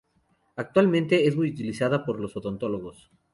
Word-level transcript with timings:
Actualmente, 0.55 1.27
es 1.27 1.35
muy 1.35 1.51
utilizada 1.51 2.03
por 2.03 2.19
los 2.19 2.35
odontólogos. 2.35 3.11